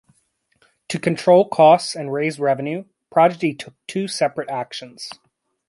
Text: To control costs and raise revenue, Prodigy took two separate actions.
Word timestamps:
To 0.87 0.97
control 0.99 1.47
costs 1.47 1.95
and 1.95 2.11
raise 2.11 2.39
revenue, 2.39 2.85
Prodigy 3.11 3.53
took 3.53 3.75
two 3.85 4.07
separate 4.07 4.49
actions. 4.49 5.11